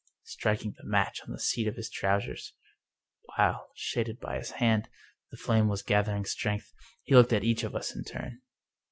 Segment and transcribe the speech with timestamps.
[0.23, 2.53] Striking the match on the seat of his trousers,
[3.37, 4.89] while, shaded by his hand,
[5.29, 8.41] the flame was gathering strength, he looked at each of us in turn.